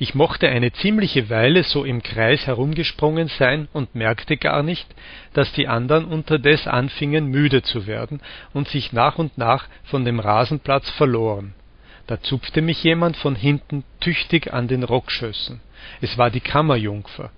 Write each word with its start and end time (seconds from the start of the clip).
Ich 0.00 0.14
mochte 0.14 0.48
eine 0.48 0.72
ziemliche 0.72 1.28
Weile 1.28 1.64
so 1.64 1.84
im 1.84 2.04
Kreis 2.04 2.46
herumgesprungen 2.46 3.26
sein 3.26 3.66
und 3.72 3.96
merkte 3.96 4.36
gar 4.36 4.62
nicht, 4.62 4.86
dass 5.32 5.52
die 5.52 5.66
andern 5.66 6.04
unterdes 6.04 6.68
anfingen 6.68 7.26
müde 7.26 7.62
zu 7.62 7.88
werden 7.88 8.20
und 8.52 8.68
sich 8.68 8.92
nach 8.92 9.18
und 9.18 9.36
nach 9.38 9.66
von 9.82 10.04
dem 10.04 10.20
Rasenplatz 10.20 10.88
verloren. 10.90 11.54
Da 12.06 12.20
zupfte 12.20 12.62
mich 12.62 12.84
jemand 12.84 13.16
von 13.16 13.34
hinten 13.34 13.82
tüchtig 13.98 14.52
an 14.52 14.68
den 14.68 14.84
Rockschößen. 14.84 15.60
Es 16.00 16.16
war 16.16 16.30
die 16.30 16.40
Kammerjungfer. 16.40 17.32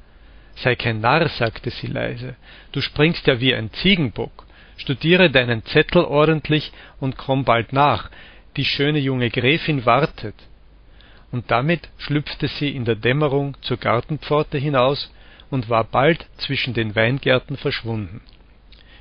Sei 0.56 0.74
kein 0.74 1.00
Narr, 1.00 1.30
sagte 1.30 1.70
sie 1.70 1.86
leise, 1.86 2.36
du 2.72 2.82
springst 2.82 3.26
ja 3.26 3.40
wie 3.40 3.54
ein 3.54 3.72
Ziegenbock. 3.72 4.46
Studiere 4.76 5.30
deinen 5.30 5.64
Zettel 5.64 6.04
ordentlich 6.04 6.72
und 7.00 7.16
komm 7.16 7.44
bald 7.44 7.72
nach, 7.72 8.10
die 8.58 8.66
schöne 8.66 8.98
junge 8.98 9.30
Gräfin 9.30 9.86
wartet 9.86 10.34
und 11.32 11.50
damit 11.50 11.88
schlüpfte 11.98 12.48
sie 12.48 12.70
in 12.70 12.84
der 12.84 12.96
Dämmerung 12.96 13.56
zur 13.62 13.76
Gartenpforte 13.76 14.58
hinaus 14.58 15.12
und 15.50 15.68
war 15.68 15.84
bald 15.84 16.26
zwischen 16.38 16.74
den 16.74 16.94
Weingärten 16.94 17.56
verschwunden. 17.56 18.20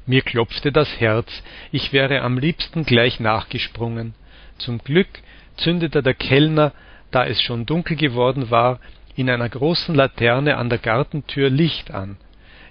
Mir 0.05 0.21
klopfte 0.21 0.71
das 0.71 0.99
Herz, 0.99 1.43
ich 1.71 1.93
wäre 1.93 2.21
am 2.21 2.37
liebsten 2.37 2.83
gleich 2.83 3.19
nachgesprungen. 3.19 4.15
Zum 4.57 4.79
Glück 4.79 5.07
zündete 5.57 6.01
der 6.01 6.15
Kellner, 6.15 6.73
da 7.11 7.25
es 7.25 7.41
schon 7.41 7.65
dunkel 7.65 7.95
geworden 7.95 8.49
war, 8.49 8.79
in 9.15 9.29
einer 9.29 9.49
großen 9.49 9.93
Laterne 9.93 10.57
an 10.57 10.69
der 10.69 10.79
Gartentür 10.79 11.49
Licht 11.49 11.91
an. 11.91 12.17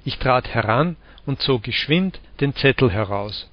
Ich 0.04 0.18
trat 0.18 0.48
heran 0.48 0.96
und 1.26 1.40
zog 1.40 1.62
geschwind 1.62 2.20
den 2.40 2.54
Zettel 2.54 2.90
heraus. 2.90 3.50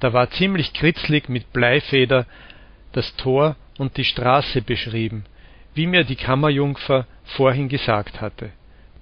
Da 0.00 0.12
war 0.12 0.30
ziemlich 0.30 0.72
kritzlig 0.72 1.28
mit 1.28 1.52
Bleifeder 1.52 2.26
das 2.92 3.16
Tor 3.16 3.56
und 3.80 3.96
die 3.96 4.04
Straße 4.04 4.60
beschrieben, 4.60 5.24
wie 5.72 5.86
mir 5.86 6.04
die 6.04 6.16
Kammerjungfer 6.16 7.06
vorhin 7.24 7.70
gesagt 7.70 8.20
hatte. 8.20 8.50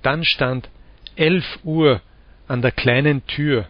Dann 0.02 0.22
stand 0.24 0.70
elf 1.16 1.58
Uhr 1.64 2.00
an 2.46 2.62
der 2.62 2.70
kleinen 2.70 3.26
Tür. 3.26 3.66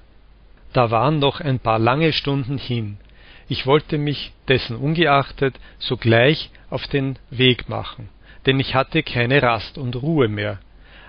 Da 0.74 0.90
waren 0.90 1.18
noch 1.18 1.40
ein 1.40 1.60
paar 1.60 1.78
lange 1.78 2.12
Stunden 2.12 2.58
hin. 2.58 2.98
Ich 3.48 3.64
wollte 3.64 3.96
mich 3.96 4.32
dessen 4.48 4.76
ungeachtet 4.76 5.58
sogleich 5.78 6.50
auf 6.68 6.86
den 6.88 7.18
Weg 7.30 7.70
machen, 7.70 8.10
denn 8.44 8.60
ich 8.60 8.74
hatte 8.74 9.02
keine 9.02 9.42
Rast 9.42 9.78
und 9.78 9.96
Ruhe 9.96 10.28
mehr. 10.28 10.58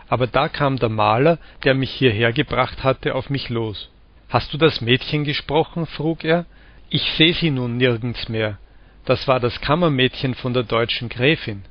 Aber 0.08 0.28
da 0.28 0.48
kam 0.48 0.80
der 0.80 0.88
Maler, 0.88 1.40
der 1.66 1.74
mich 1.74 1.92
hierher 1.92 2.32
gebracht 2.32 2.86
hatte, 2.86 3.16
auf 3.16 3.30
mich 3.30 3.50
los. 3.50 3.90
Hast 4.30 4.54
du 4.54 4.58
das 4.58 4.80
Mädchen 4.80 5.26
gesprochen? 5.26 5.86
frug 5.86 6.24
er. 6.24 6.46
Ich 6.90 7.04
seh 7.18 7.34
sie 7.34 7.52
nun 7.52 7.76
nirgends 7.76 8.30
mehr 8.30 8.58
das 9.06 9.28
war 9.28 9.40
das 9.40 9.62
Kammermädchen 9.62 10.36
von 10.36 10.54
der 10.54 10.64
deutschen 10.64 11.10
Gräfin. 11.10 11.64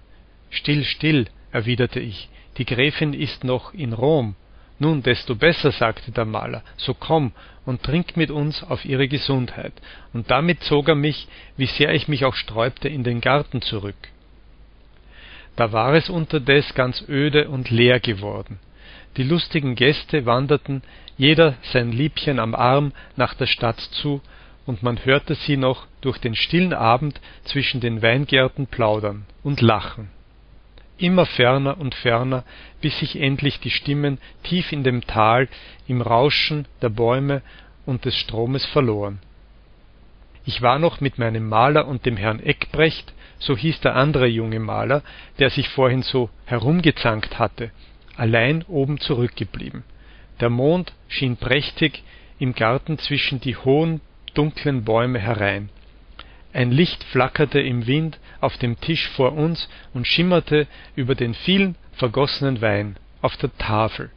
Still, 0.50 0.84
still, 0.84 1.26
erwiderte 1.52 2.00
ich, 2.00 2.28
die 2.56 2.64
Gräfin 2.64 3.12
ist 3.14 3.44
noch 3.44 3.72
in 3.74 3.92
Rom. 3.92 4.34
Nun, 4.80 5.02
desto 5.02 5.34
besser, 5.34 5.72
sagte 5.72 6.12
der 6.12 6.24
Maler, 6.24 6.62
so 6.76 6.94
komm 6.94 7.32
und 7.66 7.82
trink 7.82 8.16
mit 8.16 8.30
uns 8.30 8.62
auf 8.62 8.84
ihre 8.84 9.08
Gesundheit, 9.08 9.72
und 10.12 10.30
damit 10.30 10.62
zog 10.62 10.88
er 10.88 10.94
mich, 10.94 11.26
wie 11.56 11.66
sehr 11.66 11.92
ich 11.94 12.08
mich 12.08 12.24
auch 12.24 12.34
sträubte, 12.34 12.88
in 12.88 13.02
den 13.02 13.20
Garten 13.20 13.60
zurück. 13.60 13.96
Da 15.56 15.72
war 15.72 15.94
es 15.94 16.08
unterdes 16.08 16.74
ganz 16.74 17.04
öde 17.08 17.48
und 17.48 17.70
leer 17.70 17.98
geworden. 17.98 18.60
Die 19.16 19.24
lustigen 19.24 19.74
Gäste 19.74 20.24
wanderten, 20.24 20.82
jeder 21.16 21.54
sein 21.72 21.90
Liebchen 21.90 22.38
am 22.38 22.54
Arm, 22.54 22.92
nach 23.16 23.34
der 23.34 23.46
Stadt 23.46 23.80
zu, 23.80 24.22
und 24.68 24.82
man 24.82 25.02
hörte 25.06 25.34
sie 25.34 25.56
noch 25.56 25.86
durch 26.02 26.18
den 26.18 26.34
stillen 26.34 26.74
Abend 26.74 27.22
zwischen 27.44 27.80
den 27.80 28.02
Weingärten 28.02 28.66
plaudern 28.66 29.24
und 29.42 29.62
lachen. 29.62 30.10
Immer 30.98 31.24
ferner 31.24 31.78
und 31.78 31.94
ferner, 31.94 32.44
bis 32.82 32.98
sich 32.98 33.18
endlich 33.18 33.60
die 33.60 33.70
Stimmen 33.70 34.18
tief 34.42 34.70
in 34.70 34.84
dem 34.84 35.06
Tal 35.06 35.48
im 35.86 36.02
Rauschen 36.02 36.68
der 36.82 36.90
Bäume 36.90 37.40
und 37.86 38.04
des 38.04 38.14
Stromes 38.14 38.66
verloren. 38.66 39.20
Ich 40.44 40.60
war 40.60 40.78
noch 40.78 41.00
mit 41.00 41.16
meinem 41.16 41.48
Maler 41.48 41.88
und 41.88 42.04
dem 42.04 42.18
Herrn 42.18 42.40
Eckbrecht, 42.40 43.14
so 43.38 43.56
hieß 43.56 43.80
der 43.80 43.96
andere 43.96 44.26
junge 44.26 44.60
Maler, 44.60 45.02
der 45.38 45.48
sich 45.48 45.70
vorhin 45.70 46.02
so 46.02 46.28
herumgezankt 46.44 47.38
hatte, 47.38 47.70
allein 48.16 48.64
oben 48.68 49.00
zurückgeblieben. 49.00 49.82
Der 50.40 50.50
Mond 50.50 50.92
schien 51.08 51.38
prächtig 51.38 52.02
im 52.38 52.54
Garten 52.54 52.98
zwischen 52.98 53.40
die 53.40 53.56
hohen 53.56 54.02
dunklen 54.32 54.84
Bäume 54.84 55.18
herein. 55.18 55.70
Ein 56.52 56.70
Licht 56.70 57.04
flackerte 57.04 57.60
im 57.60 57.86
Wind 57.86 58.18
auf 58.40 58.56
dem 58.56 58.80
Tisch 58.80 59.08
vor 59.08 59.32
uns 59.32 59.68
und 59.94 60.06
schimmerte 60.06 60.66
über 60.96 61.14
den 61.14 61.34
vielen 61.34 61.76
vergossenen 61.92 62.60
Wein 62.60 62.96
auf 63.20 63.36
der 63.36 63.56
Tafel. 63.58 64.10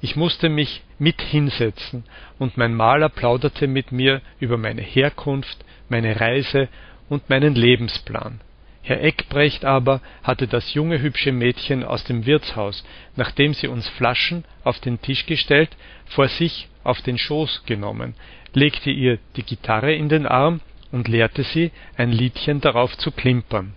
Ich 0.00 0.16
musste 0.16 0.48
mich 0.48 0.82
mit 0.98 1.22
hinsetzen, 1.22 2.04
und 2.38 2.56
mein 2.56 2.74
Maler 2.74 3.08
plauderte 3.08 3.68
mit 3.68 3.92
mir 3.92 4.20
über 4.40 4.58
meine 4.58 4.82
Herkunft, 4.82 5.64
meine 5.88 6.20
Reise 6.20 6.68
und 7.08 7.30
meinen 7.30 7.54
Lebensplan. 7.54 8.40
Herr 8.82 9.00
Eckbrecht 9.00 9.64
aber 9.64 10.00
hatte 10.24 10.48
das 10.48 10.74
junge 10.74 11.00
hübsche 11.00 11.30
Mädchen 11.30 11.84
aus 11.84 12.02
dem 12.02 12.26
Wirtshaus, 12.26 12.84
nachdem 13.14 13.54
sie 13.54 13.68
uns 13.68 13.88
Flaschen 13.88 14.44
auf 14.64 14.80
den 14.80 15.00
Tisch 15.00 15.26
gestellt, 15.26 15.70
vor 16.06 16.26
sich 16.26 16.68
auf 16.84 17.00
den 17.02 17.18
Schoß 17.18 17.64
genommen, 17.66 18.14
legte 18.54 18.90
ihr 18.90 19.18
die 19.36 19.42
Gitarre 19.42 19.94
in 19.94 20.08
den 20.08 20.26
Arm 20.26 20.60
und 20.90 21.08
lehrte 21.08 21.42
sie, 21.42 21.70
ein 21.96 22.12
Liedchen 22.12 22.60
darauf 22.60 22.96
zu 22.98 23.10
klimpern. 23.10 23.74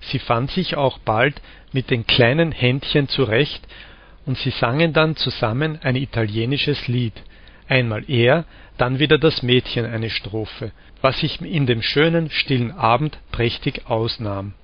Sie 0.00 0.18
fand 0.18 0.50
sich 0.50 0.76
auch 0.76 0.98
bald 0.98 1.40
mit 1.72 1.90
den 1.90 2.06
kleinen 2.06 2.52
Händchen 2.52 3.08
zurecht, 3.08 3.66
und 4.26 4.36
sie 4.36 4.50
sangen 4.50 4.92
dann 4.92 5.16
zusammen 5.16 5.78
ein 5.82 5.96
italienisches 5.96 6.88
Lied, 6.88 7.14
einmal 7.68 8.04
er, 8.08 8.44
dann 8.76 8.98
wieder 8.98 9.18
das 9.18 9.42
Mädchen 9.42 9.86
eine 9.86 10.10
Strophe, 10.10 10.72
was 11.00 11.20
sich 11.20 11.40
in 11.40 11.66
dem 11.66 11.82
schönen, 11.82 12.30
stillen 12.30 12.72
Abend 12.72 13.18
prächtig 13.32 13.86
ausnahm. 13.86 14.54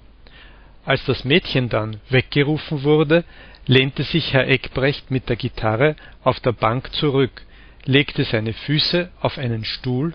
Als 0.84 1.04
das 1.06 1.24
Mädchen 1.24 1.68
dann 1.68 2.00
weggerufen 2.10 2.82
wurde, 2.82 3.24
lehnte 3.66 4.04
sich 4.04 4.32
Herr 4.32 4.46
Eckbrecht 4.46 5.10
mit 5.10 5.28
der 5.28 5.36
Gitarre 5.36 5.96
auf 6.22 6.38
der 6.40 6.52
Bank 6.52 6.92
zurück 6.92 7.42
legte 7.86 8.24
seine 8.24 8.52
Füße 8.52 9.08
auf 9.20 9.38
einen 9.38 9.64
Stuhl, 9.64 10.12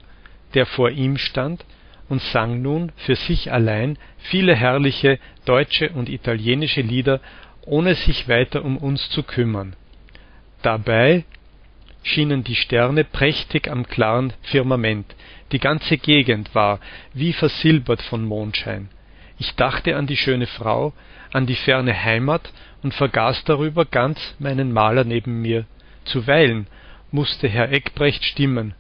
der 0.54 0.66
vor 0.66 0.90
ihm 0.90 1.18
stand, 1.18 1.66
und 2.09 2.22
sang 2.22 2.62
nun 2.62 2.92
für 2.98 3.16
sich 3.16 3.54
allein 3.54 3.98
viele 4.18 4.54
herrliche 4.54 5.18
deutsche 5.46 5.92
und 5.92 6.10
italienische 6.10 6.81
Lieder, 6.81 7.22
ohne 7.66 7.96
sich 7.96 8.28
weiter 8.28 8.66
um 8.66 8.78
uns 8.78 9.10
zu 9.12 9.24
kümmern. 9.24 9.78
Dabei 10.62 11.24
schienen 12.04 12.44
die 12.44 12.56
Sterne 12.56 13.06
prächtig 13.06 13.70
am 13.70 13.88
klaren 13.88 14.34
Firmament, 14.42 15.16
die 15.54 15.60
ganze 15.60 15.98
Gegend 15.98 16.54
war 16.54 16.80
wie 17.14 17.31
versilbert 17.31 18.02
von 18.02 18.26
Mondschein. 18.26 18.90
Ich 19.38 19.56
dachte 19.56 19.96
an 19.96 20.06
die 20.06 20.18
schöne 20.18 20.48
Frau, 20.48 20.94
an 21.31 21.46
die 21.46 21.56
ferne 21.56 21.94
Heimat 21.94 22.52
und 22.84 22.94
vergaß 22.94 23.46
darüber 23.46 23.86
ganz 23.86 24.36
meinen 24.40 24.74
Maler 24.74 25.04
neben 25.04 25.42
mir. 25.42 25.66
Zuweilen 26.04 26.68
musste 27.12 27.48
Herr 27.48 27.72
Eckbrecht 27.72 28.24
stimmen. 28.24 28.74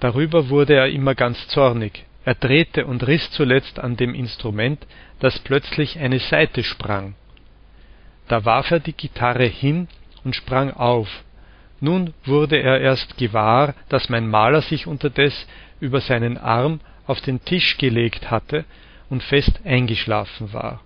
Darüber 0.00 0.48
wurde 0.48 0.74
er 0.74 0.88
immer 0.88 1.14
ganz 1.14 1.46
zornig. 1.48 2.04
Er 2.24 2.34
drehte 2.34 2.86
und 2.86 3.06
riß 3.06 3.30
zuletzt 3.32 3.78
an 3.78 3.96
dem 3.96 4.14
Instrument, 4.14 4.86
das 5.20 5.38
plötzlich 5.40 5.98
eine 5.98 6.18
Saite 6.18 6.62
sprang. 6.62 7.14
Da 8.28 8.44
warf 8.44 8.70
er 8.70 8.80
die 8.80 8.92
Gitarre 8.92 9.44
hin 9.44 9.88
und 10.24 10.36
sprang 10.36 10.72
auf. 10.72 11.08
Nun 11.80 12.14
wurde 12.24 12.58
er 12.58 12.80
erst 12.80 13.16
gewahr, 13.16 13.74
dass 13.88 14.08
mein 14.08 14.28
Maler 14.28 14.62
sich 14.62 14.86
unterdes 14.86 15.46
über 15.80 16.00
seinen 16.00 16.38
Arm 16.38 16.80
auf 17.06 17.20
den 17.20 17.44
Tisch 17.44 17.76
gelegt 17.78 18.30
hatte 18.30 18.64
und 19.10 19.22
fest 19.22 19.60
eingeschlafen 19.64 20.52
war. 20.52 20.80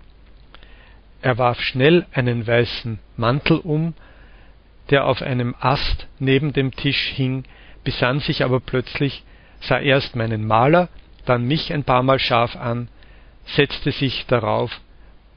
Er 1.21 1.38
warf 1.38 1.60
schnell 1.60 2.07
einen 2.12 2.47
weißen 2.47 2.98
Mantel 3.16 3.59
um, 3.59 3.95
der 4.91 5.06
auf 5.06 5.22
einem 5.22 5.54
Ast 5.60 6.06
neben 6.18 6.53
dem 6.53 6.74
Tisch 6.74 7.12
hing, 7.15 7.44
besann 7.84 8.21
sich 8.21 8.44
aber 8.44 8.60
plötzlich, 8.60 9.24
sah 9.60 9.78
erst 9.78 10.16
meinen 10.16 10.47
Maler, 10.47 10.88
dann 11.24 11.44
mich 11.44 11.72
ein 11.72 11.84
paarmal 11.84 12.18
scharf 12.18 12.56
an, 12.56 12.88
setzte 13.44 13.92
sich 13.92 14.27
darauf, 14.27 14.80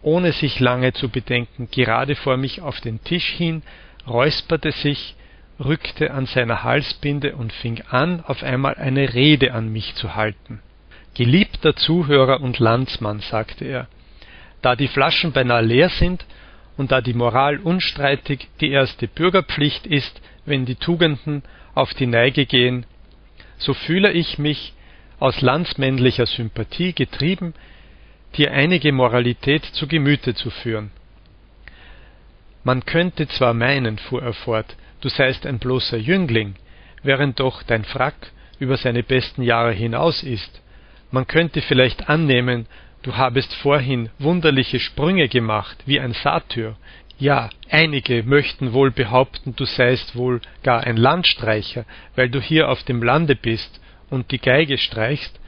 ohne 0.02 0.32
sich 0.32 0.60
lange 0.60 0.94
zu 0.94 1.10
bedenken, 1.10 1.68
gerade 1.72 2.16
vor 2.16 2.38
mich 2.38 2.62
auf 2.62 2.80
den 2.82 3.04
Tisch 3.04 3.30
hin, 3.30 3.64
räusperte 4.08 4.72
sich, 4.72 5.16
rückte 5.60 6.12
an 6.12 6.26
seiner 6.26 6.64
Halsbinde 6.64 7.36
und 7.36 7.52
fing 7.52 7.82
an, 7.90 8.24
auf 8.26 8.44
einmal 8.44 8.76
eine 8.76 9.14
Rede 9.14 9.54
an 9.54 9.72
mich 9.72 9.96
zu 9.96 10.16
halten. 10.16 10.62
Geliebter 11.16 11.76
Zuhörer 11.76 12.40
und 12.42 12.60
Landsmann, 12.60 13.20
sagte 13.20 13.66
er, 13.66 13.88
da 14.62 14.76
die 14.76 14.88
Flaschen 14.88 15.32
beinahe 15.32 15.62
leer 15.62 15.90
sind 15.90 16.26
und 16.80 16.94
da 16.94 17.02
die 17.02 17.14
Moral 17.14 17.58
unstreitig 17.58 18.48
die 18.62 18.72
erste 18.72 19.10
Bürgerpflicht 19.10 19.86
ist, 19.86 20.22
wenn 20.46 20.66
die 20.66 20.78
Tugenden 20.78 21.44
auf 21.76 21.94
die 21.94 22.06
Neige 22.06 22.46
gehen, 22.46 22.86
so 23.58 23.74
fühle 23.74 24.14
ich 24.14 24.40
mich 24.40 24.74
aus 25.20 25.42
landsmännlicher 25.42 26.26
Sympathie 26.26 26.94
getrieben, 26.94 27.54
dir 28.38 28.54
einige 28.54 28.94
Moralität 28.94 29.66
zu 29.66 29.88
Gemüte 29.88 30.36
zu 30.36 30.50
führen. 30.52 30.92
Man 32.64 32.86
könnte 32.86 33.28
zwar 33.28 33.54
meinen, 33.54 33.98
fuhr 33.98 34.24
er 34.24 34.32
fort, 34.34 34.78
du 35.02 35.10
seist 35.10 35.46
ein 35.46 35.60
bloßer 35.60 35.98
Jüngling, 35.98 36.56
während 37.04 37.42
doch 37.42 37.62
dein 37.62 37.84
Frack 37.84 38.32
über 38.58 38.78
seine 38.78 39.04
besten 39.04 39.42
Jahre 39.42 39.74
hinaus 39.74 40.24
ist. 40.24 40.62
Man 41.12 41.28
könnte 41.28 41.62
vielleicht 41.62 42.08
annehmen, 42.08 42.68
du 43.04 43.16
habest 43.16 43.54
vorhin 43.56 44.10
wunderliche 44.20 44.80
Sprünge 44.80 45.28
gemacht, 45.28 45.78
wie 45.86 46.00
ein 46.00 46.14
Satyr. 46.14 46.76
Ja, 47.18 47.50
einige 47.70 48.24
möchten 48.24 48.74
wohl 48.74 48.92
behaupten, 48.92 49.56
du 49.56 49.66
seist 49.66 50.16
wohl 50.16 50.42
gar 50.64 50.82
ein 50.82 50.98
Landstreicher, 50.98 51.86
weil 52.16 52.30
du 52.30 52.40
hier 52.40 52.70
auf 52.70 52.84
dem 52.84 53.04
Lande 53.04 53.36
bist 53.36 53.82
und 54.10 54.32
die 54.32 54.40
Geige 54.40 54.78
streichst, 54.78 55.40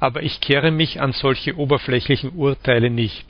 aber 0.00 0.22
ich 0.22 0.40
kehre 0.40 0.70
mich 0.70 1.00
an 1.00 1.12
solche 1.12 1.56
oberflächlichen 1.56 2.30
Urteile 2.30 2.90
nicht. 2.90 3.26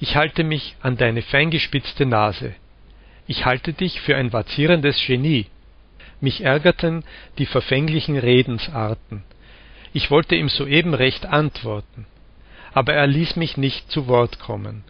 Ich 0.00 0.16
halte 0.16 0.44
mich 0.44 0.76
an 0.82 0.96
deine 0.96 1.22
feingespitzte 1.22 2.06
Nase. 2.06 2.54
Ich 3.26 3.44
halte 3.44 3.72
dich 3.72 4.00
für 4.00 4.16
ein 4.16 4.32
vazierendes 4.32 5.00
Genie. 5.04 5.46
Mich 6.20 6.42
ärgerten 6.42 7.04
die 7.38 7.46
verfänglichen 7.46 8.16
Redensarten. 8.16 9.22
Ich 9.92 10.10
wollte 10.10 10.34
ihm 10.34 10.48
soeben 10.48 10.94
recht 10.94 11.26
antworten, 11.26 12.06
aber 12.72 12.94
er 12.94 13.06
ließ 13.06 13.36
mich 13.36 13.56
nicht 13.56 13.90
zu 13.90 14.06
Wort 14.06 14.38
kommen. 14.38 14.84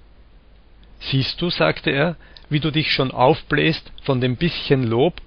Siehst 1.01 1.41
du, 1.41 1.51
sagte 1.51 1.91
er, 1.91 2.17
wie 2.51 2.61
du 2.61 2.71
dich 2.71 2.93
schon 2.93 3.11
aufbläst 3.11 3.93
von 4.03 4.21
dem 4.21 4.37
bisschen 4.37 4.85
Lob? 4.85 5.21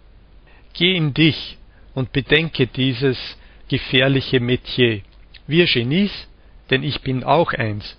Geh 0.74 0.96
in 0.96 1.14
dich 1.14 1.58
und 1.94 2.12
bedenke 2.12 2.68
dieses 2.68 3.38
gefährliche 3.70 4.40
Metier. 4.40 5.02
Wir 5.48 5.66
Genies, 5.66 6.28
denn 6.70 6.84
ich 6.84 7.02
bin 7.02 7.24
auch 7.24 7.54
eins, 7.54 7.98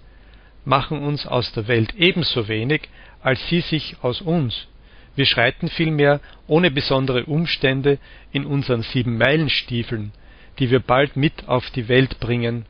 machen 0.64 1.02
uns 1.02 1.26
aus 1.26 1.52
der 1.52 1.68
Welt 1.68 1.94
ebenso 1.96 2.48
wenig, 2.48 2.88
als 3.22 3.46
sie 3.48 3.60
sich 3.60 3.96
aus 4.02 4.20
uns. 4.20 4.66
Wir 5.14 5.26
schreiten 5.26 5.68
vielmehr 5.68 6.20
ohne 6.46 6.70
besondere 6.70 7.24
Umstände 7.24 7.98
in 8.32 8.46
unseren 8.46 8.82
Sieben-Meilen-Stiefeln, 8.82 10.12
die 10.58 10.70
wir 10.70 10.80
bald 10.80 11.16
mit 11.16 11.48
auf 11.48 11.70
die 11.70 11.88
Welt 11.88 12.18
bringen, 12.20 12.64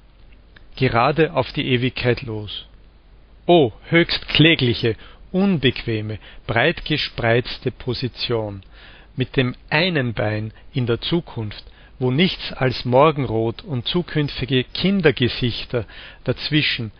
gerade 0.76 1.34
auf 1.34 1.52
die 1.52 1.66
Ewigkeit 1.68 2.22
los. 2.22 2.66
O 3.46 3.72
höchst 3.88 4.28
klägliche, 4.28 4.96
unbequeme, 5.32 6.18
breitgespreizte 6.46 7.70
Position, 7.70 8.62
mit 9.16 9.36
dem 9.36 9.54
einen 9.70 10.14
Bein 10.14 10.52
in 10.72 10.86
der 10.86 11.00
Zukunft, 11.00 11.64
wo 11.98 12.10
nichts 12.10 12.52
als 12.52 12.84
Morgenrot 12.84 13.62
und 13.62 13.86
zukünftige 13.86 14.64
Kindergesichter 14.64 15.86
dazwischen, 16.24 16.92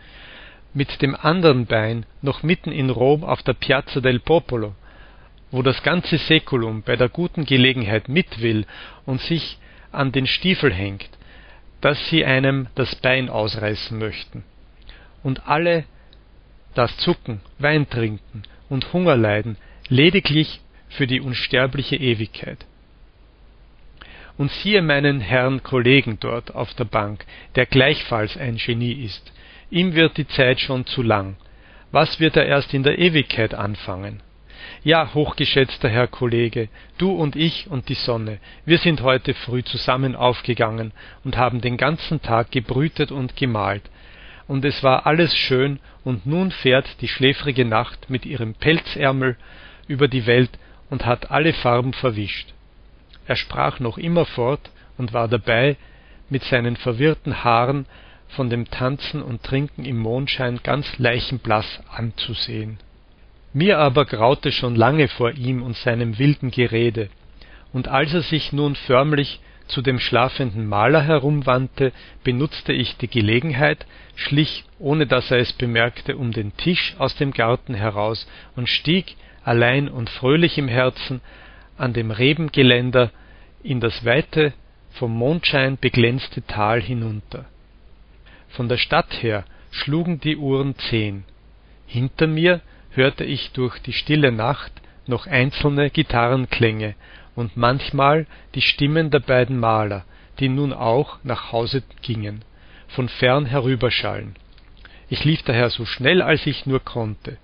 mit 0.73 1.01
dem 1.01 1.15
anderen 1.15 1.65
Bein 1.65 2.05
noch 2.21 2.41
mitten 2.41 2.71
in 2.71 2.89
Rom 2.89 3.23
auf 3.23 3.43
der 3.43 3.53
Piazza 3.53 3.99
del 3.99 4.19
Popolo, 4.19 4.73
wo 5.51 5.61
das 5.61 5.83
ganze 5.83 6.17
Säkulum 6.17 6.81
bei 6.81 6.95
der 6.95 7.09
guten 7.09 7.45
Gelegenheit 7.45 8.09
mit 8.09 8.41
will 8.41 8.65
und 9.05 9.21
sich 9.21 9.59
an 9.91 10.11
den 10.11 10.25
Stiefel 10.25 10.73
hängt, 10.73 11.09
dass 11.83 12.07
sie 12.07 12.23
einem 12.23 12.67
das 12.75 12.95
Bein 12.95 13.27
ausreißen 13.27 13.99
möchten. 13.99 14.45
Und 15.21 15.49
alle 15.49 15.83
das 16.75 16.95
Zucken, 16.95 17.41
Wein 17.59 17.89
trinken 17.89 18.43
und 18.69 18.93
Hunger 18.93 19.17
leiden, 19.17 19.57
lediglich 19.89 20.61
für 20.87 21.07
die 21.07 21.19
unsterbliche 21.19 21.97
Ewigkeit. 21.97 22.65
Und 24.37 24.49
siehe 24.49 24.81
meinen 24.81 25.19
Herrn 25.19 25.61
Kollegen 25.61 26.17
dort 26.21 26.55
auf 26.55 26.73
der 26.73 26.85
Bank, 26.85 27.25
der 27.55 27.65
gleichfalls 27.65 28.37
ein 28.37 28.55
Genie 28.55 29.03
ist. 29.03 29.33
Ihm 29.69 29.93
wird 29.93 30.15
die 30.15 30.27
Zeit 30.27 30.61
schon 30.61 30.85
zu 30.85 31.01
lang. 31.01 31.35
Was 31.91 32.21
wird 32.21 32.37
er 32.37 32.45
erst 32.45 32.73
in 32.73 32.83
der 32.83 32.97
Ewigkeit 32.97 33.53
anfangen? 33.53 34.23
Ja, 34.83 35.13
hochgeschätzter 35.13 35.89
Herr 35.89 36.07
Kollege, 36.07 36.69
du 36.97 37.11
und 37.11 37.35
ich 37.35 37.67
und 37.69 37.89
die 37.89 37.93
Sonne, 37.93 38.39
wir 38.65 38.77
sind 38.77 39.01
heute 39.01 39.33
früh 39.33 39.63
zusammen 39.63 40.15
aufgegangen 40.15 40.91
und 41.23 41.37
haben 41.37 41.61
den 41.61 41.77
ganzen 41.77 42.21
Tag 42.21 42.51
gebrütet 42.51 43.11
und 43.11 43.35
gemalt, 43.35 43.83
und 44.47 44.65
es 44.65 44.83
war 44.83 45.05
alles 45.05 45.35
schön, 45.35 45.79
und 46.03 46.25
nun 46.25 46.51
fährt 46.51 47.01
die 47.01 47.07
schläfrige 47.07 47.65
Nacht 47.65 48.09
mit 48.09 48.25
ihrem 48.25 48.55
Pelzärmel 48.55 49.37
über 49.87 50.07
die 50.07 50.25
Welt 50.25 50.51
und 50.89 51.05
hat 51.05 51.31
alle 51.31 51.53
Farben 51.53 51.93
verwischt. 51.93 52.53
Er 53.25 53.35
sprach 53.35 53.79
noch 53.79 53.97
immer 53.97 54.25
fort 54.25 54.69
und 54.97 55.13
war 55.13 55.27
dabei, 55.27 55.77
mit 56.29 56.43
seinen 56.43 56.75
verwirrten 56.75 57.43
Haaren 57.43 57.85
von 58.29 58.49
dem 58.49 58.69
Tanzen 58.69 59.21
und 59.21 59.43
Trinken 59.43 59.85
im 59.85 59.97
Mondschein 59.97 60.59
ganz 60.63 60.97
leichenblaß 60.97 61.83
anzusehen. 61.89 62.79
Mir 63.53 63.77
aber 63.77 64.05
graute 64.05 64.51
schon 64.51 64.75
lange 64.75 65.07
vor 65.07 65.31
ihm 65.31 65.61
und 65.61 65.75
seinem 65.77 66.17
wilden 66.17 66.49
Gerede, 66.49 67.09
und 67.71 67.87
als 67.87 68.13
er 68.13 68.21
sich 68.21 68.51
nun 68.51 68.75
förmlich 68.75 69.39
zu 69.67 69.81
dem 69.81 69.99
schlafenden 69.99 70.67
Maler 70.67 71.01
herumwandte, 71.01 71.91
benutzte 72.23 72.73
ich 72.73 72.97
die 72.97 73.07
Gelegenheit, 73.07 73.85
schlich, 74.15 74.65
ohne 74.79 75.07
dass 75.07 75.31
er 75.31 75.37
es 75.37 75.53
bemerkte, 75.53 76.17
um 76.17 76.31
den 76.31 76.55
Tisch 76.57 76.95
aus 76.97 77.15
dem 77.15 77.31
Garten 77.31 77.73
heraus 77.73 78.27
und 78.55 78.69
stieg, 78.69 79.15
allein 79.43 79.87
und 79.87 80.09
fröhlich 80.09 80.57
im 80.57 80.67
Herzen, 80.67 81.21
an 81.77 81.93
dem 81.93 82.11
Rebengeländer 82.11 83.11
in 83.63 83.79
das 83.79 84.05
weite, 84.05 84.53
vom 84.91 85.15
Mondschein 85.15 85.77
beglänzte 85.79 86.45
Tal 86.45 86.81
hinunter. 86.81 87.45
Von 88.49 88.69
der 88.69 88.77
Stadt 88.77 89.23
her 89.23 89.45
schlugen 89.71 90.19
die 90.19 90.37
Uhren 90.37 90.75
zehn. 90.75 91.23
Hinter 91.87 92.27
mir 92.27 92.61
hörte 92.95 93.23
ich 93.23 93.51
durch 93.51 93.79
die 93.79 93.93
stille 93.93 94.31
Nacht 94.31 94.71
noch 95.07 95.27
einzelne 95.27 95.89
Gitarrenklänge 95.89 96.95
und 97.35 97.57
manchmal 97.57 98.25
die 98.55 98.61
Stimmen 98.61 99.11
der 99.11 99.19
beiden 99.19 99.59
Maler, 99.59 100.05
die 100.39 100.49
nun 100.49 100.73
auch 100.73 101.17
nach 101.23 101.51
Hause 101.51 101.83
gingen, 102.01 102.43
von 102.87 103.09
fern 103.09 103.45
herüberschallen. 103.45 104.35
Ich 105.09 105.25
lief 105.25 105.43
daher 105.43 105.69
so 105.69 105.85
schnell 105.85 106.21
als 106.21 106.45
ich 106.45 106.65
nur 106.65 106.79
konnte, 106.79 107.37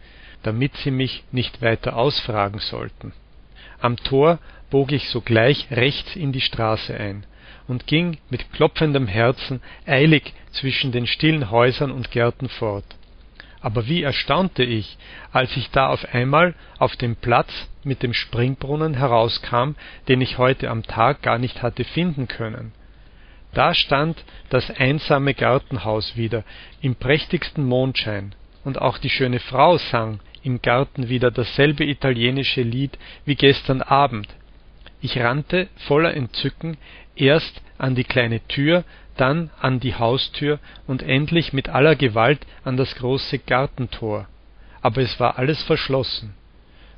damit 0.44 0.76
sie 0.78 0.92
mich 0.92 1.24
nicht 1.32 1.62
weiter 1.62 1.96
ausfragen 1.96 2.60
sollten. 2.60 3.14
Am 3.82 3.98
Tor 3.98 4.40
bog 4.70 4.92
ich 4.92 5.10
sogleich 5.10 5.68
rechts 5.72 6.16
in 6.16 6.32
die 6.32 6.42
Straße 6.42 6.96
ein 6.96 7.26
und 7.68 7.88
ging 7.88 8.18
mit 8.30 8.52
klopfendem 8.54 9.08
Herzen 9.08 9.62
eilig 9.86 10.34
zwischen 10.52 10.92
den 10.92 11.08
stillen 11.08 11.52
Häusern 11.52 11.92
und 11.92 12.12
Gärten 12.12 12.50
fort 12.50 12.99
aber 13.62 13.88
wie 13.88 14.04
erstaunte 14.04 14.64
ich, 14.64 14.98
als 15.32 15.56
ich 15.58 15.70
da 15.72 15.88
auf 15.88 16.14
einmal 16.14 16.56
auf 16.78 16.96
dem 16.96 17.16
Platz 17.16 17.52
mit 17.84 18.04
dem 18.04 18.14
Springbrunnen 18.14 18.94
herauskam, 18.94 19.76
den 20.08 20.22
ich 20.22 20.38
heute 20.38 20.70
am 20.70 20.84
Tag 20.84 21.22
gar 21.22 21.38
nicht 21.38 21.62
hatte 21.62 21.84
finden 21.84 22.28
können. 22.28 22.72
Da 23.54 23.74
stand 23.74 24.24
das 24.50 24.70
einsame 24.70 25.34
Gartenhaus 25.34 26.16
wieder 26.16 26.44
im 26.82 26.96
prächtigsten 26.96 27.64
Mondschein, 27.66 28.36
und 28.64 28.82
auch 28.82 28.98
die 28.98 29.10
schöne 29.10 29.40
Frau 29.40 29.78
sang 29.78 30.20
im 30.44 30.62
Garten 30.62 31.10
wieder 31.10 31.32
dasselbe 31.32 31.86
italienische 31.86 32.62
Lied 32.62 32.98
wie 33.26 33.36
gestern 33.36 33.82
Abend. 33.82 34.28
Ich 35.02 35.18
rannte 35.18 35.68
voller 35.88 36.14
Entzücken 36.14 36.78
erst 37.20 37.62
an 37.78 37.96
die 37.96 38.04
kleine 38.04 38.40
Tür, 38.48 38.84
dann 39.18 39.50
an 39.60 39.80
die 39.80 39.96
Haustür 39.96 40.60
und 40.88 41.04
endlich 41.04 41.54
mit 41.54 41.70
aller 41.70 41.96
Gewalt 41.96 42.40
an 42.64 42.78
das 42.78 42.96
große 42.96 43.40
Gartentor, 43.40 44.28
aber 44.82 45.02
es 45.02 45.20
war 45.20 45.38
alles 45.38 45.62
verschlossen. 45.64 46.34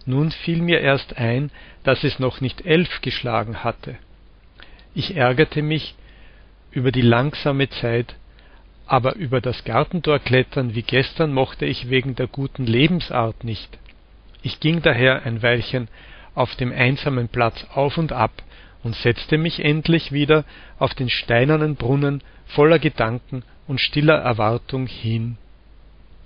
Nun 0.05 0.31
fiel 0.31 0.61
mir 0.61 0.81
erst 0.81 1.17
ein, 1.17 1.51
dass 1.83 2.03
es 2.03 2.19
noch 2.19 2.41
nicht 2.41 2.65
elf 2.65 3.01
geschlagen 3.01 3.63
hatte. 3.63 3.95
Ich 4.93 5.15
ärgerte 5.15 5.61
mich 5.61 5.95
über 6.71 6.91
die 6.91 7.01
langsame 7.01 7.69
Zeit, 7.69 8.15
aber 8.85 9.15
über 9.15 9.41
das 9.41 9.63
Gartentor 9.63 10.19
klettern 10.19 10.75
wie 10.75 10.81
gestern 10.81 11.33
mochte 11.33 11.65
ich 11.65 11.89
wegen 11.89 12.15
der 12.15 12.27
guten 12.27 12.65
Lebensart 12.65 13.43
nicht. 13.43 13.77
Ich 14.41 14.59
ging 14.59 14.81
daher 14.81 15.23
ein 15.25 15.41
Weilchen 15.41 15.87
auf 16.33 16.55
dem 16.55 16.71
einsamen 16.71 17.27
Platz 17.29 17.65
auf 17.73 17.97
und 17.97 18.11
ab, 18.11 18.31
und 18.83 18.95
setzte 18.95 19.37
mich 19.37 19.63
endlich 19.63 20.11
wieder 20.11 20.43
auf 20.79 20.93
den 20.93 21.09
steinernen 21.09 21.75
Brunnen 21.75 22.23
voller 22.45 22.79
Gedanken 22.79 23.43
und 23.67 23.79
stiller 23.79 24.17
Erwartung 24.17 24.87
hin. 24.87 25.37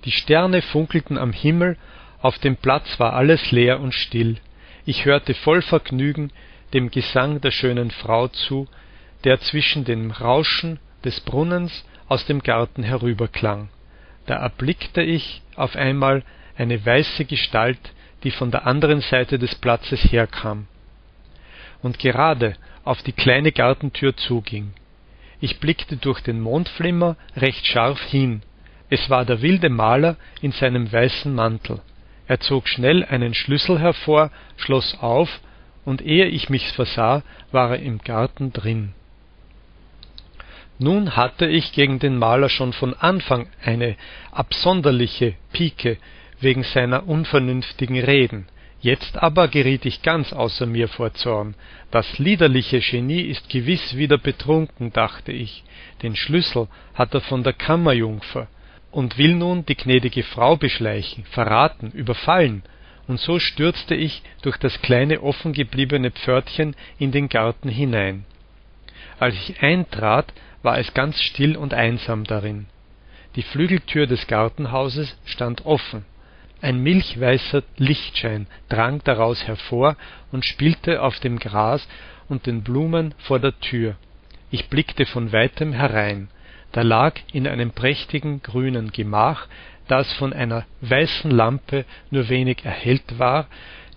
Die 0.04 0.12
Sterne 0.12 0.62
funkelten 0.62 1.18
am 1.18 1.32
Himmel, 1.32 1.76
auf 2.20 2.38
dem 2.38 2.56
Platz 2.56 2.98
war 2.98 3.12
alles 3.12 3.50
leer 3.52 3.80
und 3.80 3.92
still, 3.92 4.36
ich 4.84 5.04
hörte 5.04 5.34
voll 5.34 5.62
Vergnügen 5.62 6.30
dem 6.72 6.90
Gesang 6.90 7.40
der 7.40 7.50
schönen 7.50 7.90
Frau 7.90 8.28
zu, 8.28 8.68
der 9.24 9.40
zwischen 9.40 9.84
dem 9.84 10.10
Rauschen 10.10 10.78
des 11.04 11.20
Brunnens 11.20 11.84
aus 12.08 12.26
dem 12.26 12.42
Garten 12.42 12.82
herüberklang. 12.82 13.68
Da 14.26 14.36
erblickte 14.36 15.02
ich 15.02 15.42
auf 15.54 15.76
einmal 15.76 16.22
eine 16.56 16.84
weiße 16.84 17.24
Gestalt, 17.24 17.78
die 18.24 18.30
von 18.30 18.50
der 18.50 18.66
anderen 18.66 19.00
Seite 19.00 19.38
des 19.38 19.54
Platzes 19.54 20.00
herkam 20.10 20.66
und 21.86 22.00
gerade 22.00 22.56
auf 22.84 23.00
die 23.02 23.12
kleine 23.12 23.52
Gartentür 23.52 24.16
zuging. 24.16 24.72
Ich 25.40 25.60
blickte 25.60 25.96
durch 25.96 26.20
den 26.20 26.40
Mondflimmer 26.40 27.16
recht 27.36 27.64
scharf 27.64 28.02
hin. 28.02 28.42
Es 28.90 29.08
war 29.08 29.24
der 29.24 29.40
wilde 29.40 29.70
Maler 29.70 30.16
in 30.42 30.50
seinem 30.50 30.92
weißen 30.92 31.32
Mantel. 31.32 31.80
er 32.28 32.40
zog 32.40 32.66
schnell 32.66 33.04
einen 33.04 33.34
Schlüssel 33.34 33.78
hervor, 33.78 34.32
schloss 34.56 34.98
auf, 35.00 35.40
und 35.84 36.02
ehe 36.02 36.26
ich 36.26 36.50
mich's 36.50 36.72
versah, 36.72 37.22
war 37.52 37.70
er 37.70 37.78
im 37.78 37.98
Garten 37.98 38.52
drin. 38.52 38.92
Nun 40.80 41.14
hatte 41.14 41.46
ich 41.46 41.72
gegen 41.72 42.00
den 42.00 42.18
Maler 42.18 42.48
schon 42.48 42.72
von 42.72 42.94
Anfang 42.94 43.46
eine 43.64 43.94
absonderliche 44.32 45.34
Pike 45.52 45.98
wegen 46.40 46.64
seiner 46.64 47.06
unvernünftigen 47.06 48.00
Reden. 48.00 48.48
Jetzt 48.86 49.20
aber 49.20 49.48
geriet 49.48 49.84
ich 49.84 50.02
ganz 50.02 50.32
außer 50.32 50.64
mir 50.64 50.86
vor 50.86 51.12
Zorn. 51.12 51.56
Das 51.90 52.20
liederliche 52.20 52.78
Genie 52.78 53.22
ist 53.22 53.48
gewiss 53.48 53.96
wieder 53.96 54.16
betrunken, 54.16 54.92
dachte 54.92 55.32
ich. 55.32 55.64
Den 56.04 56.14
Schlüssel 56.14 56.68
hat 56.94 57.12
er 57.12 57.20
von 57.20 57.42
der 57.42 57.52
Kammerjungfer 57.52 58.46
und 58.92 59.18
will 59.18 59.34
nun 59.34 59.66
die 59.66 59.74
gnädige 59.74 60.22
Frau 60.22 60.56
beschleichen, 60.56 61.24
verraten, 61.24 61.90
überfallen. 61.90 62.62
Und 63.08 63.18
so 63.18 63.40
stürzte 63.40 63.96
ich 63.96 64.22
durch 64.42 64.56
das 64.56 64.80
kleine 64.82 65.20
offengebliebene 65.20 66.12
Pförtchen 66.12 66.76
in 66.96 67.10
den 67.10 67.28
Garten 67.28 67.68
hinein. 67.68 68.24
Als 69.18 69.34
ich 69.34 69.60
eintrat, 69.60 70.32
war 70.62 70.78
es 70.78 70.94
ganz 70.94 71.20
still 71.20 71.56
und 71.56 71.74
einsam 71.74 72.22
darin. 72.22 72.66
Die 73.34 73.42
Flügeltür 73.42 74.06
des 74.06 74.28
Gartenhauses 74.28 75.18
stand 75.24 75.66
offen. 75.66 76.04
Ein 76.60 76.82
milchweißer 76.82 77.62
Lichtschein 77.76 78.46
drang 78.68 79.00
daraus 79.04 79.46
hervor 79.46 79.96
und 80.32 80.44
spielte 80.44 81.02
auf 81.02 81.20
dem 81.20 81.38
Gras 81.38 81.86
und 82.28 82.46
den 82.46 82.62
Blumen 82.62 83.14
vor 83.18 83.38
der 83.38 83.58
Tür. 83.60 83.96
Ich 84.50 84.68
blickte 84.68 85.06
von 85.06 85.32
weitem 85.32 85.72
herein. 85.72 86.28
Da 86.72 86.82
lag 86.82 87.14
in 87.32 87.46
einem 87.46 87.70
prächtigen 87.72 88.42
grünen 88.42 88.90
Gemach, 88.90 89.48
das 89.88 90.12
von 90.14 90.32
einer 90.32 90.64
weißen 90.80 91.30
Lampe 91.30 91.84
nur 92.10 92.28
wenig 92.28 92.64
erhellt 92.64 93.18
war, 93.18 93.46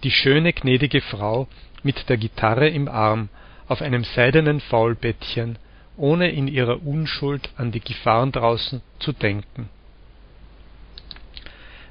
die 0.04 0.12
schöne 0.12 0.54
gnädige 0.54 1.01
Frau 1.01 1.48
mit 1.84 2.10
der 2.10 2.18
Gitarre 2.18 2.68
im 2.68 2.88
Arm 2.88 3.30
auf 3.68 3.82
einem 3.82 4.04
seidenen 4.04 4.60
Faulbettchen 4.60 5.58
ohne 5.98 6.32
in 6.32 6.48
ihrer 6.48 6.86
Unschuld 6.86 7.50
an 7.58 7.72
die 7.72 7.82
Gefahren 7.82 8.32
draußen 8.32 8.82
zu 9.00 9.12
denken. 9.12 9.70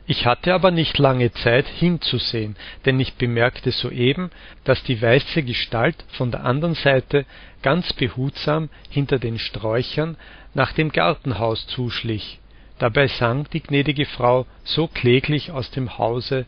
Ich 0.08 0.26
hatte 0.26 0.54
aber 0.54 0.72
nicht 0.72 0.98
lange 0.98 1.30
Zeit 1.32 1.68
hinzusehen, 1.68 2.56
denn 2.84 2.98
ich 2.98 3.14
bemerkte 3.14 3.70
soeben, 3.70 4.30
dass 4.64 4.82
die 4.82 5.00
weiße 5.00 5.44
Gestalt 5.44 5.96
von 6.08 6.32
der 6.32 6.44
andern 6.44 6.74
Seite 6.74 7.24
ganz 7.62 7.92
behutsam 7.92 8.70
hinter 8.90 9.20
den 9.20 9.38
Sträuchern 9.38 10.16
nach 10.54 10.72
dem 10.72 10.90
Gartenhaus 10.90 11.68
zuschlich. 11.68 12.40
Dabei 12.80 13.06
sang 13.06 13.46
die 13.52 13.62
gnädige 13.62 14.06
Frau 14.06 14.46
so 14.64 14.88
kläglich 14.88 15.52
aus 15.52 15.70
dem 15.70 15.98
Hause, 15.98 16.46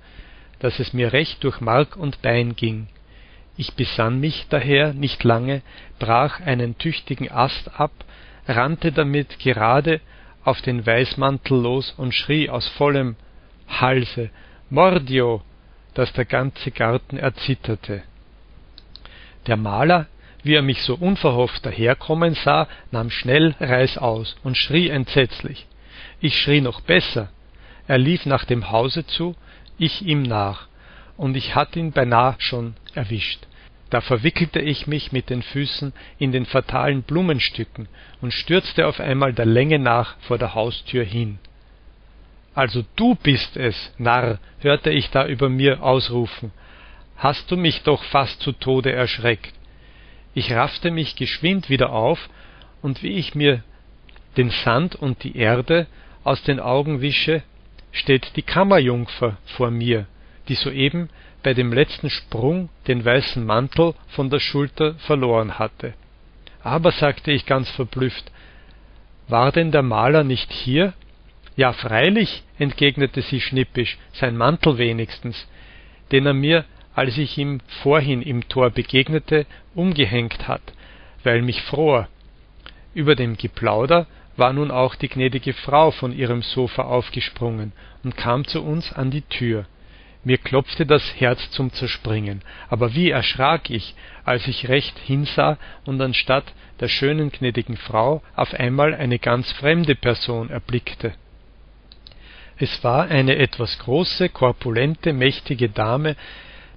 dass 0.59 0.81
es 0.81 0.93
mir 0.93 1.13
recht 1.13 1.45
durch 1.45 1.61
Mark 1.61 1.97
und 1.97 2.23
Bein 2.23 2.57
ging 2.57 2.89
ich 3.61 3.75
besann 3.75 4.21
mich 4.21 4.47
daher 4.49 4.95
nicht 4.95 5.23
lange, 5.23 5.61
brach 5.99 6.41
einen 6.41 6.79
tüchtigen 6.79 7.31
Ast 7.31 7.79
ab, 7.79 7.93
rannte 8.49 8.91
damit 8.91 9.39
gerade 9.39 10.01
auf 10.45 10.63
den 10.63 10.87
Weißmantel 10.87 11.61
los 11.61 11.93
und 11.95 12.15
schrie 12.15 12.49
aus 12.49 12.67
vollem 12.69 13.17
Halse 13.71 14.31
Mordio, 14.69 15.43
dass 15.95 16.13
der 16.13 16.25
ganze 16.25 16.71
Garten 16.71 17.17
erzitterte. 17.17 18.03
Der 19.47 19.57
Maler, 19.57 20.07
wie 20.43 20.55
er 20.55 20.63
mich 20.63 20.83
so 20.83 20.95
unverhofft 20.95 21.65
daherkommen 21.65 22.35
sah, 22.35 22.69
nahm 22.91 23.11
schnell 23.11 23.55
Reißaus 23.61 24.37
und 24.45 24.57
schrie 24.57 24.89
entsetzlich. 24.89 25.67
Ich 26.21 26.39
schrie 26.41 26.61
noch 26.61 26.81
besser. 26.83 27.31
Er 27.89 27.99
lief 27.99 28.27
nach 28.27 28.45
dem 28.45 28.71
Hause 28.71 29.07
zu, 29.07 29.35
ich 29.79 30.03
ihm 30.03 30.23
nach, 30.23 30.69
und 31.17 31.37
ich 31.37 31.55
hatt 31.55 31.77
ihn 31.77 31.93
beinah 31.93 32.37
schon 32.39 32.75
erwischt 32.95 33.47
da 33.91 34.01
verwickelte 34.01 34.61
ich 34.61 34.87
mich 34.87 35.11
mit 35.11 35.29
den 35.31 35.43
Füßen 35.43 35.93
in 36.19 36.31
den 36.31 36.47
fatalen 36.47 37.03
Blumenstücken 37.03 37.89
und 38.21 38.33
stürzte 38.33 38.87
auf 38.87 39.01
einmal 39.01 39.33
der 39.33 39.47
Länge 39.47 39.81
nach 39.81 40.17
vor 40.21 40.39
der 40.39 40.55
Haustür 40.55 41.05
hin. 41.05 41.39
Also 42.55 42.85
du 42.97 43.15
bist 43.15 43.57
es, 43.57 43.93
Narr, 43.99 44.39
hörte 44.59 44.91
ich 44.91 45.11
da 45.11 45.27
über 45.27 45.49
mir 45.49 45.83
ausrufen. 45.83 46.53
Hast 47.17 47.51
du 47.51 47.57
mich 47.57 47.83
doch 47.83 48.03
fast 48.05 48.41
zu 48.41 48.53
Tode 48.53 48.93
erschreckt. 48.93 49.53
Ich 50.35 50.53
raffte 50.53 50.91
mich 50.91 51.17
geschwind 51.17 51.69
wieder 51.69 51.93
auf, 51.93 52.29
und 52.83 53.03
wie 53.03 53.19
ich 53.19 53.35
mir 53.35 53.63
den 54.37 54.51
Sand 54.51 54.97
und 54.97 55.23
die 55.23 55.37
Erde 55.37 55.87
aus 56.25 56.43
den 56.43 56.61
Augen 56.61 57.01
wische, 57.01 57.43
steht 57.93 58.37
die 58.37 58.43
Kammerjungfer 58.43 59.37
vor 59.45 59.71
mir, 59.71 60.07
die 60.49 60.55
soeben 60.55 61.11
bei 61.43 61.55
dem 61.55 61.73
letzten 61.73 62.11
Sprung 62.11 62.69
den 62.87 63.05
weißen 63.05 63.45
Mantel 63.45 63.95
von 64.09 64.31
der 64.31 64.41
Schulter 64.41 64.95
verloren 64.95 65.59
hatte. 65.59 65.95
Aber, 66.63 66.93
sagte 66.93 67.33
ich 67.33 67.47
ganz 67.47 67.71
verblüfft, 67.71 68.31
war 69.29 69.51
denn 69.53 69.73
der 69.73 69.83
Maler 69.83 70.25
nicht 70.25 70.53
hier? 70.53 70.93
Ja, 71.57 71.73
freilich, 71.73 72.43
entgegnete 72.59 73.23
sie 73.23 73.41
schnippisch, 73.41 73.99
sein 74.13 74.37
Mantel 74.37 74.79
wenigstens, 74.79 75.49
den 76.13 76.27
er 76.27 76.35
mir, 76.35 76.65
als 76.95 77.19
ich 77.19 77.37
ihm 77.39 77.61
vorhin 77.83 78.23
im 78.23 78.49
Tor 78.49 78.71
begegnete, 78.71 79.47
umgehängt 79.75 80.49
hat, 80.49 80.63
weil 81.23 81.43
mich 81.43 81.63
fror. 81.63 82.09
Über 82.95 83.15
dem 83.15 83.37
Geplauder 83.37 84.07
war 84.37 84.53
nun 84.53 84.71
auch 84.71 84.95
die 84.95 85.09
gnädige 85.09 85.53
Frau 85.53 85.91
von 85.91 86.17
ihrem 86.17 86.43
Sofa 86.43 86.83
aufgesprungen 86.83 87.73
und 88.03 88.17
kam 88.17 88.47
zu 88.47 88.63
uns 88.63 88.93
an 88.93 89.11
die 89.11 89.23
Tür. 89.23 89.67
Mir 90.23 90.39
klopfte 90.39 90.85
das 90.85 91.03
Herz 91.19 91.51
zum 91.51 91.73
Zerspringen, 91.73 92.43
aber 92.69 92.95
wie 92.95 93.11
erschrak 93.11 93.71
ich, 93.71 93.95
als 94.25 94.47
ich 94.49 94.69
recht 94.69 94.99
hinsah 94.99 95.57
und 95.85 96.01
anstatt 96.01 96.45
der 96.81 96.89
schönen 96.89 97.31
gnädigen 97.31 97.77
Frau 97.77 98.23
auf 98.37 98.53
einmal 98.55 98.95
eine 98.95 99.19
ganz 99.19 99.51
fremde 99.53 99.95
Person 99.95 100.51
erblickte. 100.51 101.15
Es 102.63 102.85
war 102.85 103.09
eine 103.09 103.37
etwas 103.37 103.79
große, 103.79 104.29
korpulente, 104.29 105.15
mächtige 105.15 105.71
Dame 105.71 106.15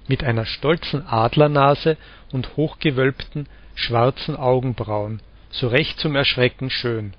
mit 0.08 0.24
einer 0.24 0.46
stolzen 0.46 1.06
Adlernase 1.06 1.98
und 2.32 2.56
hochgewölbten, 2.56 3.48
schwarzen 3.76 4.38
Augenbrauen, 4.38 5.22
so 5.50 5.68
recht 5.68 6.00
zum 6.00 6.16
Erschrecken 6.16 6.70
schön. 6.70 7.14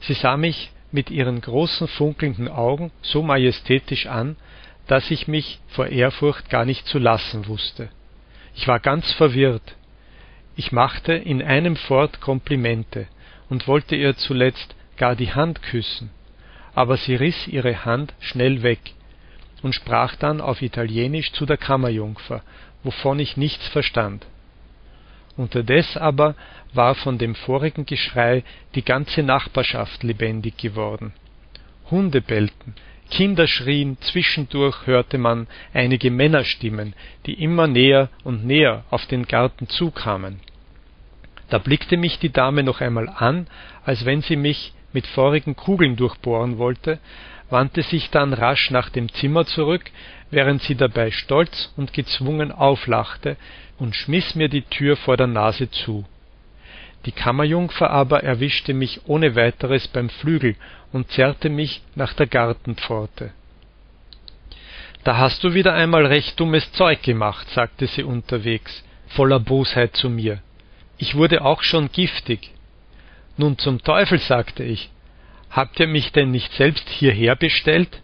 Sie 0.00 0.14
sah 0.14 0.36
mich 0.36 0.72
mit 0.90 1.08
ihren 1.08 1.40
großen 1.40 1.86
funkelnden 1.86 2.48
Augen 2.48 2.90
so 3.00 3.22
majestätisch 3.22 4.06
an, 4.06 4.34
dass 4.88 5.12
ich 5.12 5.28
mich 5.28 5.60
vor 5.68 5.86
Ehrfurcht 5.86 6.50
gar 6.50 6.64
nicht 6.64 6.88
zu 6.88 6.98
lassen 6.98 7.46
wusste. 7.46 7.90
Ich 8.56 8.66
war 8.66 8.80
ganz 8.80 9.12
verwirrt. 9.12 9.76
Ich 10.56 10.72
machte 10.72 11.12
in 11.12 11.40
einem 11.40 11.76
fort 11.76 12.20
Komplimente 12.20 13.06
und 13.48 13.68
wollte 13.68 13.94
ihr 13.94 14.16
zuletzt 14.16 14.74
gar 14.96 15.14
die 15.14 15.32
Hand 15.32 15.62
küssen, 15.62 16.10
aber 16.74 16.96
sie 16.96 17.14
riß 17.14 17.48
ihre 17.48 17.84
Hand 17.84 18.14
schnell 18.20 18.62
weg 18.62 18.92
und 19.62 19.74
sprach 19.74 20.16
dann 20.16 20.40
auf 20.40 20.62
Italienisch 20.62 21.32
zu 21.32 21.46
der 21.46 21.56
Kammerjungfer, 21.56 22.42
wovon 22.82 23.18
ich 23.18 23.36
nichts 23.36 23.66
verstand. 23.68 24.26
Unterdes 25.36 25.96
aber 25.96 26.34
war 26.72 26.94
von 26.94 27.18
dem 27.18 27.34
vorigen 27.34 27.86
Geschrei 27.86 28.44
die 28.74 28.84
ganze 28.84 29.22
Nachbarschaft 29.22 30.02
lebendig 30.02 30.56
geworden. 30.58 31.12
Hunde 31.90 32.20
bellten, 32.20 32.74
Kinder 33.10 33.46
schrien, 33.46 33.98
zwischendurch 34.00 34.86
hörte 34.86 35.18
man 35.18 35.46
einige 35.72 36.10
Männerstimmen, 36.10 36.94
die 37.26 37.34
immer 37.34 37.66
näher 37.66 38.08
und 38.22 38.44
näher 38.44 38.84
auf 38.90 39.06
den 39.06 39.26
Garten 39.26 39.68
zukamen. 39.68 40.40
Da 41.50 41.58
blickte 41.58 41.96
mich 41.96 42.18
die 42.18 42.32
Dame 42.32 42.62
noch 42.62 42.80
einmal 42.80 43.08
an, 43.08 43.46
als 43.84 44.04
wenn 44.04 44.22
sie 44.22 44.36
mich 44.36 44.72
mit 44.94 45.06
feurigen 45.06 45.56
Kugeln 45.56 45.96
durchbohren 45.96 46.56
wollte, 46.56 46.98
wandte 47.50 47.82
sich 47.82 48.08
dann 48.10 48.32
rasch 48.32 48.70
nach 48.70 48.88
dem 48.88 49.12
Zimmer 49.12 49.44
zurück, 49.44 49.90
während 50.30 50.62
sie 50.62 50.76
dabei 50.76 51.10
stolz 51.10 51.72
und 51.76 51.92
gezwungen 51.92 52.50
auflachte 52.50 53.36
und 53.78 53.94
schmiß 53.94 54.36
mir 54.36 54.48
die 54.48 54.62
Tür 54.62 54.96
vor 54.96 55.18
der 55.18 55.26
Nase 55.26 55.70
zu. 55.70 56.06
Die 57.04 57.12
Kammerjungfer 57.12 57.90
aber 57.90 58.22
erwischte 58.22 58.72
mich 58.72 59.02
ohne 59.06 59.36
weiteres 59.36 59.88
beim 59.88 60.08
Flügel 60.08 60.56
und 60.92 61.10
zerrte 61.10 61.50
mich 61.50 61.82
nach 61.94 62.14
der 62.14 62.26
Gartenpforte. 62.26 63.32
Da 65.04 65.18
hast 65.18 65.44
du 65.44 65.52
wieder 65.52 65.74
einmal 65.74 66.06
recht 66.06 66.40
dummes 66.40 66.72
Zeug 66.72 67.02
gemacht, 67.02 67.46
sagte 67.50 67.86
sie 67.86 68.04
unterwegs, 68.04 68.82
voller 69.08 69.38
Bosheit 69.38 69.94
zu 69.94 70.08
mir. 70.08 70.40
Ich 70.96 71.14
wurde 71.14 71.44
auch 71.44 71.62
schon 71.62 71.92
giftig. 71.92 72.52
Nun 73.36 73.58
zum 73.58 73.82
Teufel, 73.82 74.18
sagte 74.18 74.62
ich. 74.62 74.90
Habt 75.50 75.78
ihr 75.80 75.86
mich 75.86 76.12
denn 76.12 76.30
nicht 76.30 76.52
selbst 76.52 76.88
hierher 76.88 77.36
bestellt? 77.36 78.02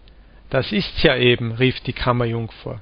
Das 0.50 0.72
ist's 0.72 1.02
ja 1.02 1.16
eben, 1.16 1.52
rief 1.52 1.80
die 1.80 1.92
Kammerjungfer. 1.92 2.80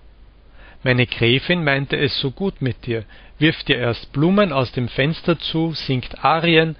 Meine 0.83 1.07
Gräfin 1.07 1.65
meinte 1.65 1.97
es 1.97 2.19
so 2.19 2.31
gut 2.31 2.63
mit 2.63 2.87
dir, 2.87 3.05
wirft 3.39 3.69
dir 3.69 3.77
erst 3.77 4.13
Blumen 4.13 4.53
aus 4.53 4.73
dem 4.73 4.89
Fenster 4.89 5.39
zu, 5.39 5.73
singt 5.75 6.25
Arien, 6.25 6.77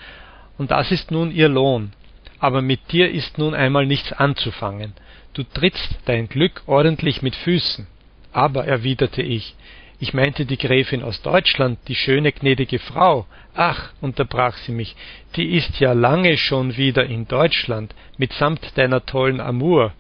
und 0.57 0.71
das 0.71 0.91
ist 0.93 1.11
nun 1.11 1.31
ihr 1.31 1.49
Lohn. 1.49 1.93
Aber 2.39 2.63
mit 2.63 2.93
dir 2.93 3.11
ist 3.11 3.39
nun 3.39 3.55
einmal 3.55 3.87
nichts 3.87 4.13
anzufangen. 4.13 4.95
du 5.35 5.45
trittst 5.45 5.99
dein 6.07 6.29
Glück 6.29 6.63
ordentlich 6.67 7.23
mit 7.23 7.37
Füßen. 7.37 7.87
Aber, 8.33 8.67
erwiderte 8.67 9.23
ich, 9.23 9.55
ich 10.01 10.15
meinte 10.15 10.47
die 10.47 10.59
Gräfin 10.59 11.03
aus 11.03 11.23
Deutschland, 11.23 11.79
die 11.89 11.97
schöne 11.97 12.31
gnädige 12.31 12.79
Frau. 12.79 13.27
Ach, 13.55 13.93
unterbrach 14.01 14.57
sie 14.59 14.73
mich, 14.73 14.95
die 15.35 15.57
ist 15.57 15.81
ja 15.81 15.93
lange 15.93 16.37
schon 16.37 16.77
wieder 16.77 17.05
in 17.07 17.27
Deutschland, 17.27 17.95
mitsamt 18.17 18.79
deiner 18.79 19.05
tollen 19.05 19.41
Amour. 19.41 19.93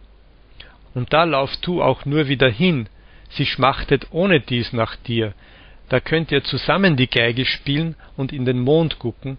Und 0.95 1.13
da 1.13 1.25
lauf 1.25 1.57
du 1.63 1.83
auch 1.83 2.05
nur 2.05 2.29
wieder 2.29 2.49
hin, 2.49 2.89
sie 3.31 3.45
schmachtet 3.45 4.09
ohnedies 4.13 4.73
nach 4.73 4.95
dir. 4.95 5.35
Da 5.89 5.99
könnt 5.99 6.31
ihr 6.31 6.45
zusammen 6.45 6.97
die 6.97 7.09
Geige 7.09 7.45
spielen 7.45 7.97
und 8.17 8.33
in 8.33 8.45
den 8.45 8.61
Mond 8.61 9.01
gucken, 9.01 9.39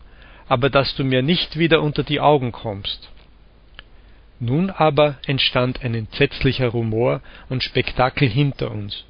aber 0.50 0.70
dass 0.70 0.96
du 0.96 1.06
mir 1.06 1.22
nicht 1.22 1.58
wieder 1.58 1.82
unter 1.82 2.04
die 2.04 2.20
Augen 2.20 2.52
kommst. 2.52 3.10
Nun 4.42 4.70
aber 4.70 5.18
entstand 5.26 5.84
ein 5.84 5.94
entsetzlicher 5.94 6.70
Rumor 6.70 7.22
und 7.50 7.64
Spektakel 7.64 8.28
hinter 8.28 8.72
uns. 8.72 9.06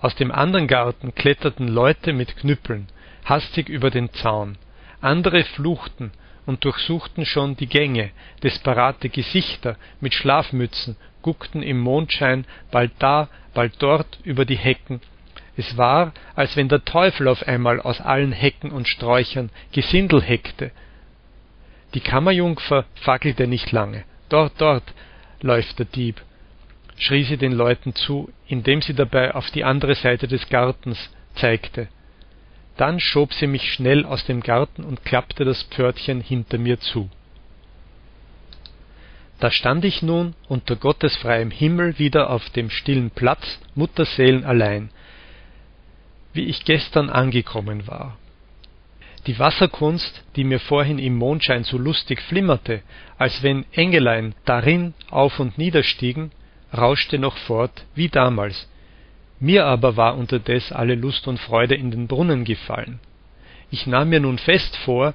Aus 0.00 0.14
dem 0.14 0.30
anderen 0.30 0.68
Garten 0.68 1.14
kletterten 1.14 1.68
Leute 1.68 2.12
mit 2.12 2.36
Knüppeln 2.36 2.88
hastig 3.24 3.68
über 3.68 3.90
den 3.90 4.12
Zaun, 4.12 4.56
andere 5.00 5.44
fluchten 5.44 6.12
und 6.46 6.64
durchsuchten 6.64 7.26
schon 7.26 7.56
die 7.56 7.66
Gänge, 7.66 8.10
desperate 8.42 9.08
Gesichter 9.08 9.76
mit 10.00 10.14
Schlafmützen 10.14 10.96
guckten 11.22 11.62
im 11.62 11.78
Mondschein 11.78 12.46
bald 12.70 12.92
da, 13.00 13.28
bald 13.54 13.74
dort 13.80 14.18
über 14.24 14.44
die 14.44 14.56
Hecken, 14.56 15.00
es 15.58 15.76
war, 15.76 16.12
als 16.36 16.56
wenn 16.56 16.68
der 16.68 16.84
Teufel 16.84 17.26
auf 17.26 17.46
einmal 17.48 17.80
aus 17.80 18.00
allen 18.00 18.30
Hecken 18.30 18.70
und 18.70 18.86
Sträuchern 18.86 19.50
Gesindel 19.72 20.22
heckte. 20.22 20.70
Die 21.94 22.00
Kammerjungfer 22.00 22.84
fackelte 22.94 23.48
nicht 23.48 23.72
lange. 23.72 24.04
Dort, 24.28 24.52
dort 24.58 24.84
läuft 25.40 25.80
der 25.80 25.86
Dieb 25.86 26.22
schrie 26.98 27.24
sie 27.24 27.36
den 27.36 27.52
Leuten 27.52 27.94
zu, 27.94 28.30
indem 28.46 28.82
sie 28.82 28.94
dabei 28.94 29.34
auf 29.34 29.50
die 29.50 29.64
andere 29.64 29.94
Seite 29.94 30.28
des 30.28 30.48
Gartens 30.48 31.10
zeigte. 31.34 31.88
Dann 32.76 33.00
schob 33.00 33.32
sie 33.32 33.46
mich 33.46 33.72
schnell 33.72 34.04
aus 34.04 34.24
dem 34.26 34.40
Garten 34.40 34.84
und 34.84 35.04
klappte 35.04 35.44
das 35.44 35.62
Pförtchen 35.64 36.20
hinter 36.20 36.58
mir 36.58 36.78
zu. 36.80 37.08
Da 39.40 39.50
stand 39.50 39.84
ich 39.84 40.02
nun 40.02 40.34
unter 40.48 40.74
Gottes 40.74 41.16
freiem 41.16 41.50
Himmel 41.50 41.98
wieder 41.98 42.30
auf 42.30 42.50
dem 42.50 42.70
stillen 42.70 43.10
Platz, 43.10 43.60
mutterseelenallein, 43.76 44.90
wie 46.32 46.44
ich 46.44 46.64
gestern 46.64 47.08
angekommen 47.08 47.86
war. 47.86 48.18
Die 49.26 49.38
Wasserkunst, 49.38 50.24
die 50.36 50.44
mir 50.44 50.58
vorhin 50.58 50.98
im 50.98 51.16
Mondschein 51.16 51.62
so 51.62 51.78
lustig 51.78 52.20
flimmerte, 52.22 52.82
als 53.16 53.42
wenn 53.42 53.64
Engelein 53.72 54.34
darin 54.44 54.94
auf 55.10 55.38
und 55.38 55.58
niederstiegen, 55.58 56.32
rauschte 56.76 57.18
noch 57.18 57.36
fort 57.36 57.84
wie 57.94 58.08
damals, 58.08 58.68
mir 59.40 59.66
aber 59.66 59.96
war 59.96 60.16
unterdes 60.16 60.72
alle 60.72 60.94
Lust 60.94 61.28
und 61.28 61.38
Freude 61.38 61.74
in 61.74 61.90
den 61.90 62.08
Brunnen 62.08 62.44
gefallen. 62.44 63.00
Ich 63.70 63.86
nahm 63.86 64.08
mir 64.08 64.20
nun 64.20 64.38
fest 64.38 64.76
vor, 64.78 65.14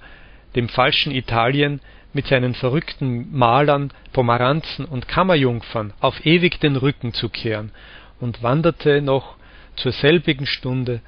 dem 0.56 0.70
falschen 0.70 1.12
Italien 1.12 1.82
mit 2.14 2.28
seinen 2.28 2.54
verrückten 2.54 3.36
Malern, 3.36 3.92
Pomeranzen 4.14 4.86
und 4.86 5.08
Kammerjungfern 5.08 5.94
auf 6.00 6.26
ewig 6.26 6.60
den 6.60 6.76
Rücken 6.76 7.14
zu 7.14 7.30
kehren 7.30 7.72
und 8.20 8.44
wanderte 8.44 9.02
noch 9.02 9.36
zur 9.76 9.92
selbigen 9.92 10.46
Stunde 10.46 11.02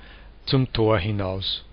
zum 0.46 0.74
Tor 0.74 0.98
hinaus 0.98 1.66